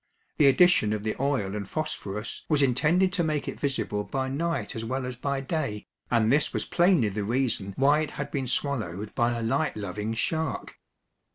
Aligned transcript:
The 0.39 0.47
addition 0.47 0.93
of 0.93 1.03
the 1.03 1.15
oil 1.21 1.55
and 1.55 1.69
phosphorus 1.69 2.43
was 2.49 2.63
intended 2.63 3.13
to 3.13 3.23
make 3.23 3.47
it 3.47 3.59
visible 3.59 4.03
by 4.03 4.29
night 4.29 4.75
as 4.75 4.83
well 4.83 5.05
as 5.05 5.15
by 5.15 5.41
day, 5.41 5.85
and 6.09 6.31
this 6.31 6.53
was 6.53 6.65
plainly 6.65 7.09
the 7.09 7.23
reason 7.23 7.73
why 7.77 7.99
it 7.99 8.09
had 8.17 8.31
been 8.31 8.47
swallowed 8.47 9.13
by 9.13 9.37
a 9.37 9.43
light 9.43 9.77
loving 9.77 10.15
shark. 10.15 10.79